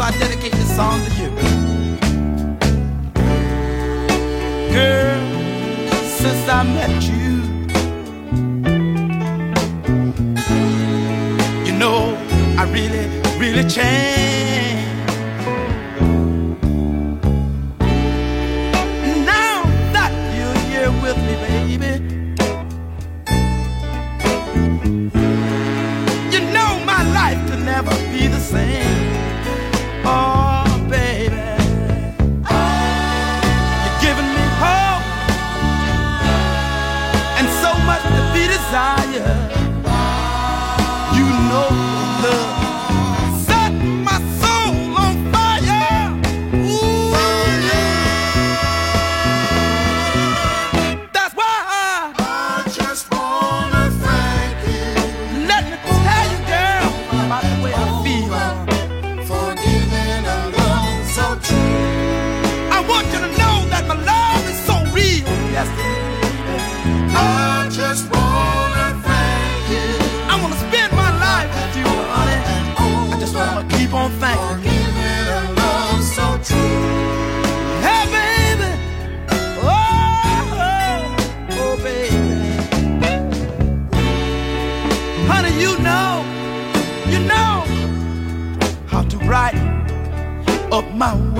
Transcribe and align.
so 0.00 0.06
I 0.06 0.10
dedicate 0.12 0.52
this 0.52 0.76
song 0.76 0.98
to 1.04 1.10
you. 1.20 1.30
Girl, 4.72 5.20
since 6.18 6.48
I 6.48 6.62
met 6.62 7.02
you, 7.10 7.32
you 11.66 11.78
know 11.78 12.16
I 12.56 12.64
really, 12.72 13.08
really 13.38 13.68
changed. 13.68 14.29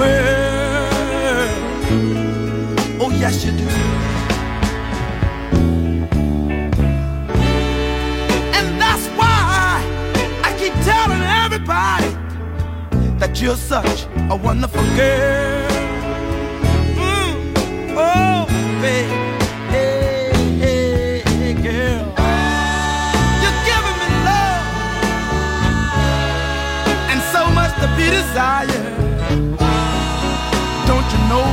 Well, 0.00 1.48
oh 3.02 3.10
yes 3.20 3.44
you 3.44 3.52
do. 3.52 3.68
And 8.56 8.80
that's 8.80 9.06
why 9.18 9.84
I 10.42 10.56
keep 10.58 10.72
telling 10.86 11.20
everybody 11.20 12.16
that 13.18 13.42
you're 13.42 13.56
such 13.56 14.06
a 14.30 14.36
wonderful 14.36 14.82
girl. 14.96 15.59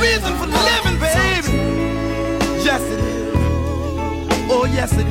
reason 0.00 0.34
for 0.38 0.46
living, 0.46 0.98
baby. 0.98 1.52
Yes, 2.64 2.82
it 2.82 3.00
is. 3.00 3.34
Oh, 4.50 4.64
yes, 4.64 4.92
it 4.94 5.06
is. 5.06 5.09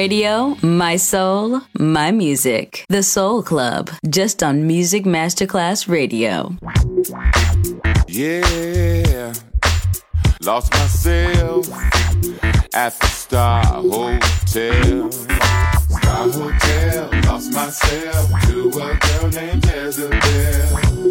Radio, 0.00 0.56
my 0.62 0.96
soul, 0.96 1.60
my 1.78 2.10
music. 2.10 2.86
The 2.88 3.02
Soul 3.02 3.42
Club, 3.42 3.90
just 4.08 4.42
on 4.42 4.66
Music 4.66 5.04
Masterclass 5.04 5.88
Radio. 5.88 6.56
Yeah, 8.08 9.34
lost 10.40 10.72
myself 10.72 11.68
at 12.72 12.98
the 12.98 13.06
Star 13.08 13.62
Hotel. 13.62 15.12
Star 15.12 16.30
Hotel, 16.40 17.10
lost 17.28 17.52
myself 17.52 18.26
to 18.46 18.58
a 18.68 18.88
girl 19.04 19.28
named 19.38 19.66
Jezebel. 19.66 21.10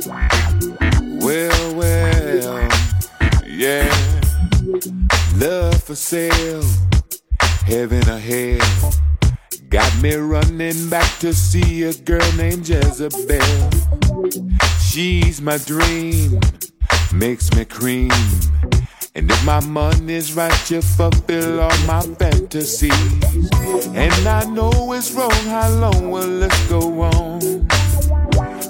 Well, 1.26 1.76
well, 1.76 2.70
yeah, 3.46 3.88
love 5.38 5.84
for 5.84 5.94
sale, 5.94 6.64
heaven 7.70 8.02
ahead. 8.10 8.62
Got 9.70 10.02
me 10.02 10.16
running 10.16 10.90
back 10.90 11.20
to 11.20 11.34
see 11.34 11.84
a 11.84 11.94
girl 11.94 12.32
named 12.36 12.68
Jezebel. 12.68 13.70
She's 14.82 15.40
my 15.40 15.58
dream, 15.60 16.40
makes 17.14 17.54
me 17.54 17.66
cream. 17.66 18.12
And 19.14 19.30
if 19.30 19.46
my 19.46 19.60
money's 19.60 20.34
right, 20.34 20.72
you 20.72 20.82
fulfill 20.82 21.60
all 21.62 21.78
my 21.86 22.02
fantasies. 22.18 22.92
And 23.94 24.28
I 24.28 24.46
know 24.46 24.94
it's 24.94 25.12
wrong, 25.12 25.32
how 25.46 25.70
long 25.70 26.10
will 26.10 26.40
this 26.40 26.70
go 26.70 26.82
on? 27.04 27.68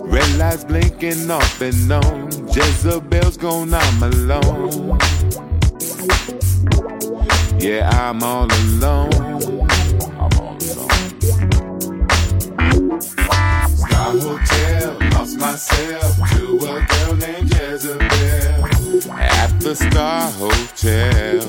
Red 0.09 0.37
lights 0.37 0.65
blinking 0.65 1.31
off 1.31 1.61
and 1.61 1.91
on. 1.91 2.31
Jezebel's 2.53 3.37
gone, 3.37 3.73
I'm 3.73 4.03
alone. 4.03 4.99
Yeah, 7.61 7.89
I'm 7.89 8.23
all 8.23 8.45
alone. 8.45 9.13
I'm 9.13 10.31
all 10.39 10.55
alone. 10.55 11.19
Star 13.01 14.11
Hotel, 14.17 14.97
lost 15.11 15.37
myself 15.37 16.15
to 16.31 16.55
a 16.55 16.85
girl 16.87 17.15
named 17.17 17.53
Jezebel 17.53 19.11
at 19.11 19.59
the 19.59 19.75
Star 19.75 20.31
Hotel. 20.31 21.41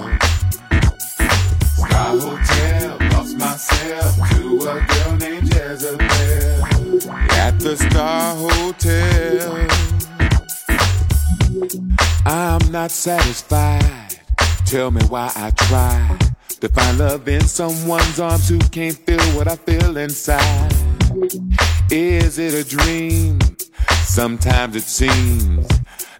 Star 1.77 2.19
Hotel, 2.19 2.99
lost 3.13 3.37
myself 3.39 4.31
to 4.31 4.59
a 4.69 4.85
girl 4.85 5.17
named 5.17 5.55
Jezebel 5.55 6.71
at 7.31 7.61
the 7.61 7.77
Star 7.77 8.35
Hotel. 8.35 9.69
I'm 12.27 12.73
not 12.73 12.91
satisfied. 12.91 14.00
Tell 14.71 14.93
me 14.93 15.03
why 15.09 15.33
I 15.35 15.51
try 15.51 16.17
to 16.61 16.69
find 16.69 16.99
love 17.01 17.27
in 17.27 17.41
someone's 17.41 18.21
arms 18.21 18.49
who 18.49 18.61
can't 18.61 18.95
feel 18.95 19.19
what 19.37 19.49
I 19.49 19.57
feel 19.57 19.97
inside. 19.97 20.73
Is 21.91 22.39
it 22.39 22.55
a 22.55 22.63
dream? 22.63 23.41
Sometimes 24.05 24.77
it 24.77 24.85
seems 24.85 25.67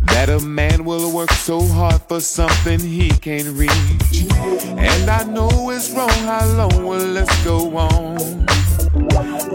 that 0.01 0.31
a 0.31 0.41
man 0.41 0.85
will 0.85 1.15
work 1.15 1.31
so 1.31 1.65
hard 1.65 2.03
for 2.09 2.21
something 2.21 2.81
he 2.81 3.11
can't 3.11 3.57
reach. 3.57 4.27
And 4.33 5.09
I 5.09 5.23
know 5.23 5.71
it's 5.71 5.93
wrong, 5.93 6.11
how 6.11 6.45
long 6.57 6.85
will 6.85 7.15
this 7.15 7.45
go 7.45 7.77
on? 7.77 8.47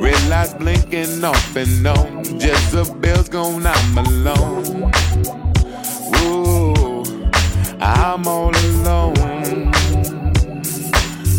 Red 0.01 0.29
lights 0.29 0.53
blinking 0.53 1.21
off 1.21 1.55
and 1.57 1.85
on. 1.85 2.23
Jezebel's 2.39 3.27
gone, 3.27 3.65
I'm 3.67 3.97
alone. 3.97 4.93
I'm 7.87 8.27
all 8.27 8.49
alone. 8.49 9.13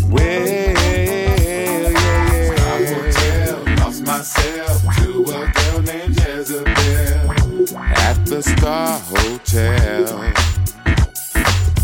Well, 0.09 0.47
yeah, 0.47 1.89
yeah, 1.89 3.75
lost 3.83 4.01
myself 4.03 4.81
to 4.95 5.23
a 5.23 5.51
girl 5.51 5.81
named 5.81 6.15
Jezebel 6.15 7.75
at 7.75 8.25
the 8.25 8.41
Star 8.41 8.97
Hotel. 8.97 10.07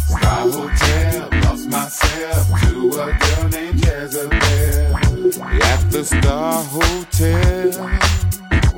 Star 0.07 0.49
Hotel, 0.49 1.29
lost 1.43 1.67
myself 1.67 2.47
to 2.61 2.89
a 3.01 3.17
girl 3.19 3.49
named 3.49 3.85
Jezebel 3.85 4.39
at 5.61 5.91
the 5.91 6.05
Star 6.05 6.63
Hotel. 6.63 7.69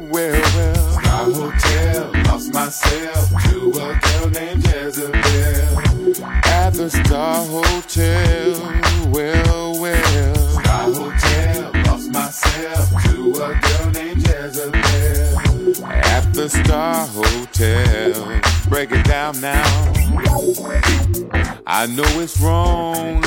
Well, 0.09 0.41
well, 0.55 0.99
Star 0.99 1.25
Hotel, 1.31 2.11
lost 2.23 2.51
myself 2.51 3.29
to 3.43 3.69
a 3.69 4.04
the 6.85 7.03
Star 7.03 7.43
Hotel. 7.45 8.51
Well, 9.09 9.79
well, 9.81 10.35
Star 10.35 10.93
Hotel, 10.93 11.71
lost 11.85 12.11
myself 12.11 13.03
to 13.05 13.31
a 13.31 13.59
girl 13.59 13.91
named 13.91 14.21
Jezebel 14.21 14.75
at 15.89 16.31
the 16.33 16.47
Star 16.47 17.07
Hotel. 17.07 18.41
Break 18.69 18.91
it 18.91 19.03
down 19.03 19.41
now. 19.41 19.63
I 21.65 21.87
know 21.87 22.05
it's 22.19 22.39
wrong. 22.39 23.23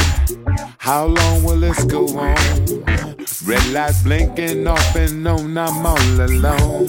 How 0.79 1.07
long 1.07 1.42
will 1.42 1.59
this 1.59 1.83
go 1.85 2.07
on? 2.16 2.37
Red 3.44 3.66
lights 3.73 4.05
blinking 4.05 4.68
off 4.68 4.94
and 4.94 5.27
on, 5.27 5.59
I'm 5.59 5.85
all 5.85 6.21
alone. 6.21 6.87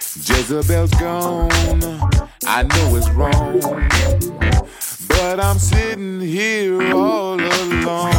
Jezebel's 0.00 0.94
gone. 0.94 1.50
I 2.46 2.62
know 2.62 2.96
it's 2.96 3.10
wrong. 3.10 4.51
But 5.22 5.38
I'm 5.38 5.60
sitting 5.60 6.20
here 6.20 6.82
all 6.92 7.34
alone. 7.34 8.10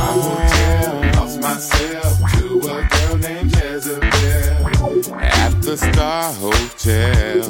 Lost 1.11 1.41
myself 1.41 2.17
to 2.31 2.59
a 2.59 2.87
girl 2.87 3.17
named 3.17 3.53
Jezebel 3.53 5.13
at 5.19 5.61
the 5.61 5.75
Star 5.75 6.31
Hotel. 6.31 7.41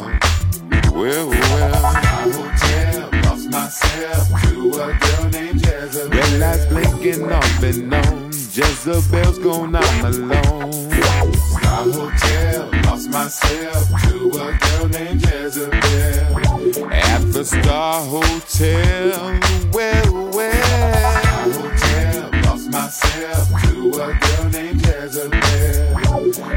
Well, 0.92 1.30
well. 1.30 1.74
Star 1.76 2.32
Hotel, 2.32 3.10
lost 3.26 3.52
myself 3.52 4.42
to 4.42 4.72
a 4.72 4.98
girl 4.98 5.30
named 5.30 5.62
Jezebel. 5.64 6.10
Red 6.10 6.40
lights 6.40 6.66
blinking 6.66 7.32
off 7.32 7.64
and 7.64 7.94
on. 7.94 8.32
Jezebel's 8.32 9.38
gone, 9.38 9.76
I'm 9.76 10.06
alone. 10.06 10.92
Star 10.92 11.84
Hotel, 11.92 12.70
lost 12.86 13.08
myself 13.12 13.88
to 14.02 14.30
a 14.30 14.58
girl 14.58 14.88
named 14.90 15.22
Jezebel 15.22 16.43
at 16.92 17.20
the 17.34 17.44
Star 17.44 18.06
Hotel. 18.06 19.40
Well, 19.74 20.32
well. 20.32 20.54
Star 20.54 21.52
Hotel, 21.52 22.30
lost 22.44 22.70
myself 22.72 23.50
to 23.64 23.90
a 23.90 24.14
girl 24.14 24.50
named 24.50 24.86
Jezebel 24.86 25.98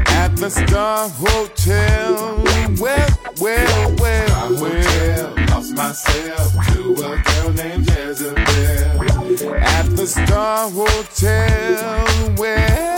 at 0.07 0.35
the 0.37 0.49
Star 0.49 1.09
Hotel. 1.09 2.43
Well, 2.79 3.09
well, 3.39 3.95
well, 3.99 4.27
Star 4.27 4.55
Hotel, 4.55 5.33
lost 5.49 5.73
myself 5.75 6.53
to 6.71 6.93
a 6.93 7.21
girl 7.21 7.53
named 7.53 7.89
Jezebel 7.89 9.53
at 9.55 9.95
the 9.95 10.07
Star 10.07 10.69
Hotel. 10.69 12.35
Well, 12.37 12.96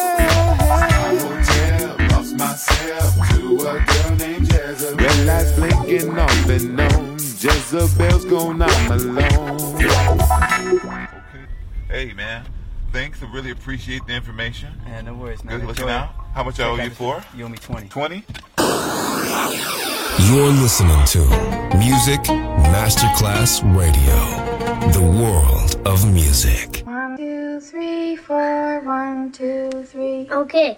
lights 5.30 5.52
blinking 5.54 6.18
off 6.18 6.50
and 6.50 6.82
on. 6.82 7.14
Jezebel's 7.14 8.26
gone, 8.26 8.62
I'm 8.62 8.92
alone. 8.92 9.60
Okay. 9.76 11.08
Hey, 11.90 12.14
man. 12.14 12.46
Thanks. 12.92 13.22
I 13.22 13.32
really 13.32 13.52
appreciate 13.52 14.06
the 14.08 14.14
information. 14.14 14.74
Yeah, 14.88 15.02
no 15.02 15.14
worries, 15.14 15.44
man. 15.44 15.60
Good 15.60 15.68
looking 15.68 15.84
Enjoy 15.84 15.94
it. 15.94 15.98
out. 15.98 16.10
How 16.34 16.44
much 16.44 16.60
I 16.60 16.68
owe 16.68 16.76
you 16.76 16.90
for? 16.90 17.24
You 17.36 17.46
owe 17.46 17.50
me 17.50 17.58
20. 17.58 17.88
20? 17.90 18.26
You're 20.30 20.52
listening 20.64 21.06
to 21.06 21.20
Music 21.78 22.22
Masterclass 22.74 23.62
Radio, 23.78 24.18
the 24.92 25.02
world 25.22 25.88
of 25.88 26.12
music. 26.12 26.82
One, 26.86 27.16
two, 27.18 27.60
three, 27.62 28.16
four. 28.16 28.82
One, 28.82 29.32
two, 29.32 29.70
three. 29.86 30.28
Okay. 30.32 30.78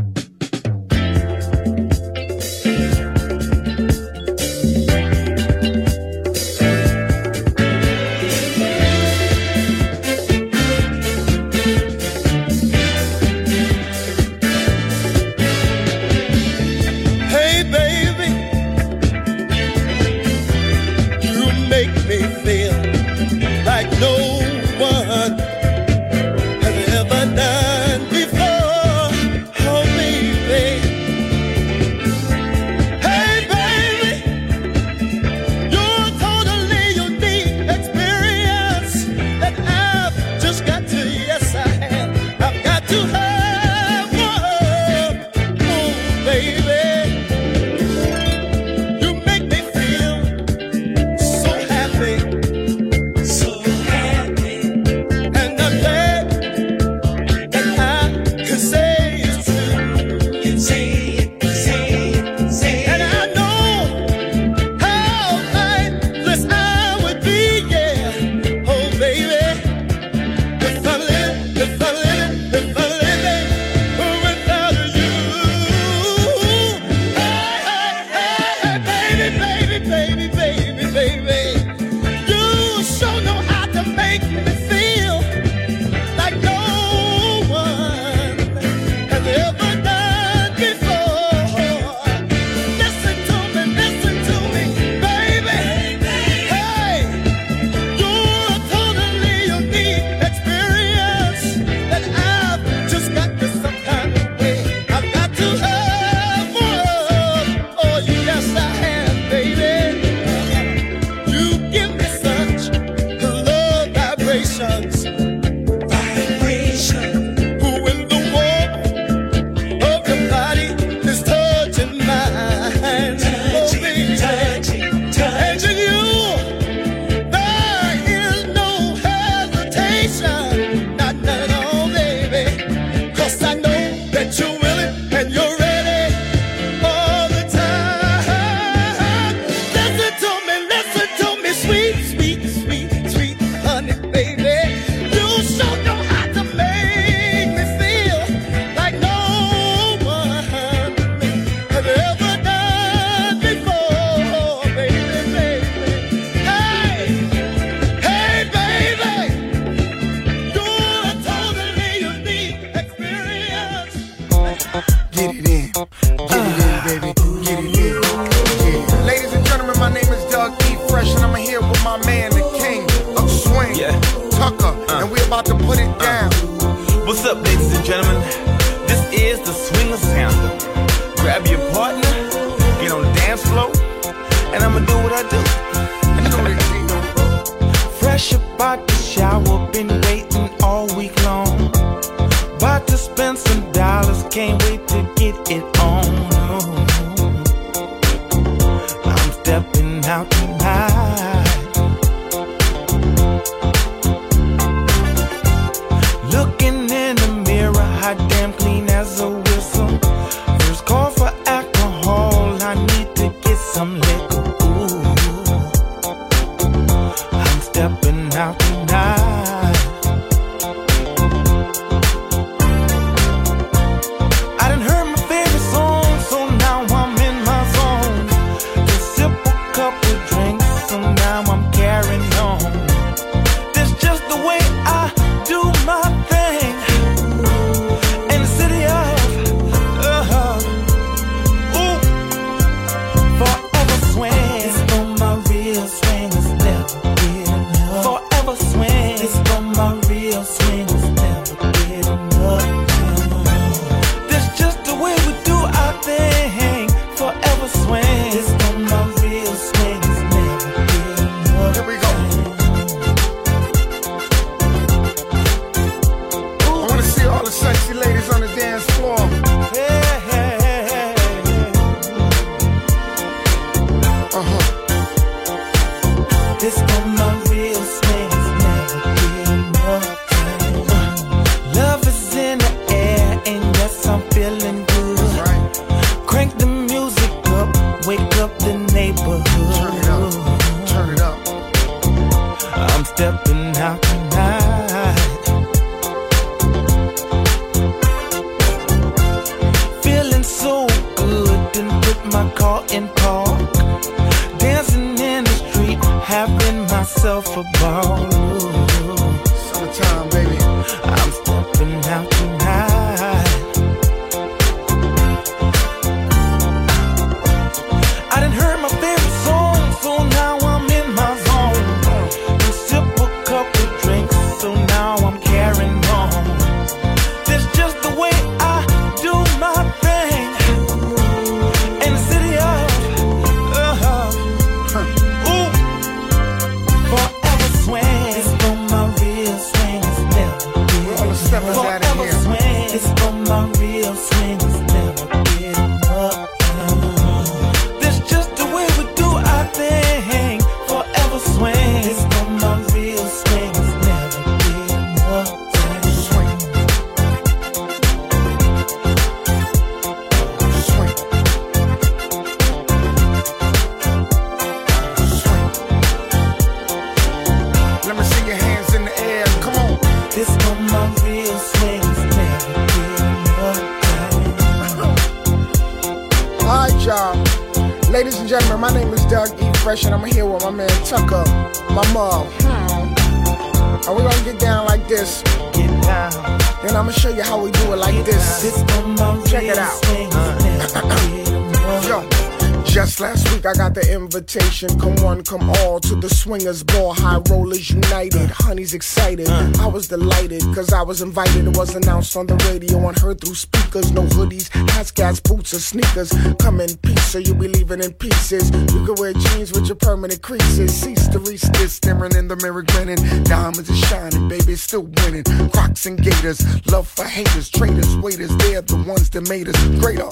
invitation. 394.33 394.87
Come 394.97 395.15
one, 395.17 395.43
come 395.43 395.69
all 395.69 395.99
to 395.99 396.15
the 396.15 396.29
swingers 396.29 396.83
ball. 396.83 397.13
High 397.13 397.41
rollers 397.49 397.89
united. 397.89 398.49
Honey's 398.49 398.93
excited. 398.93 399.47
Mm. 399.47 399.77
I 399.79 399.87
was 399.87 400.07
delighted 400.07 400.61
because 400.69 400.93
I 400.93 401.01
was 401.01 401.21
invited. 401.21 401.67
It 401.67 401.75
was 401.75 401.95
announced 401.95 402.37
on 402.37 402.47
the 402.47 402.55
radio 402.71 403.07
and 403.09 403.17
heard 403.17 403.41
through 403.41 403.55
speakers. 403.55 404.11
No 404.11 404.23
hoodies, 404.23 404.69
hats, 404.91 405.11
gas, 405.11 405.41
boots, 405.41 405.73
or 405.73 405.79
sneakers. 405.79 406.31
Come 406.59 406.79
in 406.79 406.95
peace, 406.97 407.25
so 407.25 407.39
you'll 407.39 407.57
be 407.57 407.67
leaving 407.67 408.01
in 408.01 408.13
pieces. 408.13 408.71
You 408.71 409.05
can 409.05 409.15
wear 409.17 409.33
jeans 409.33 409.73
with 409.73 409.87
your 409.87 409.97
permanent 409.97 410.41
creases. 410.41 410.93
Cease 410.93 411.27
to 411.27 411.39
reach 411.39 411.61
staring 411.89 412.35
in 412.35 412.47
the 412.47 412.55
mirror, 412.57 412.83
grinning. 412.83 413.19
Diamonds 413.43 413.89
are 413.89 414.05
shining, 414.07 414.47
baby, 414.47 414.75
still 414.75 415.03
winning. 415.23 415.43
Crocs 415.71 416.05
and 416.05 416.21
gators, 416.21 416.63
love 416.89 417.07
for 417.07 417.25
haters, 417.25 417.69
traitors, 417.69 418.15
waiters. 418.17 418.55
They're 418.57 418.81
the 418.81 418.95
ones 418.95 419.29
that 419.31 419.49
made 419.49 419.67
us 419.67 419.77
greater. 419.99 420.29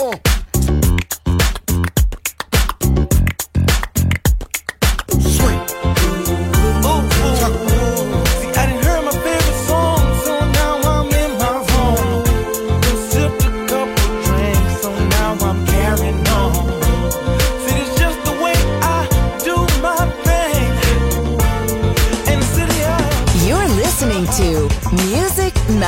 Uh. 0.00 0.14
uh. 0.14 1.13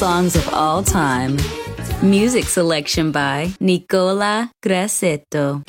songs 0.00 0.34
of 0.34 0.48
all 0.54 0.82
time. 0.82 1.36
Music 2.02 2.44
selection 2.44 3.12
by 3.12 3.52
Nicola 3.60 4.50
Grassetto. 4.62 5.62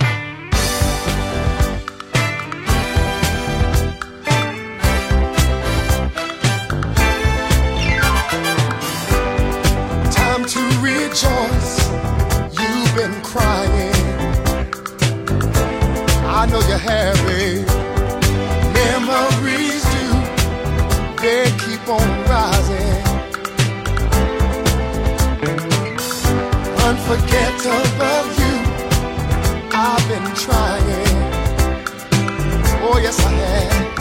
Time 10.15 10.45
to 10.45 10.61
rejoice. 10.79 11.89
You've 12.57 12.95
been 12.95 13.21
crying. 13.21 13.95
I 16.23 16.47
know 16.49 16.61
you 16.71 16.77
have, 16.77 17.17
happy. 17.17 17.65
Memories 18.79 19.84
do. 19.91 20.05
They 21.21 21.51
keep 21.65 21.86
on 21.89 22.20
forget 27.12 27.59
to 27.59 27.70
love 27.99 28.39
you. 28.39 28.55
I've 29.74 30.07
been 30.07 30.34
trying. 30.34 31.18
Oh, 32.84 32.99
yes, 33.03 33.20
I 33.20 33.32
have. 33.32 34.00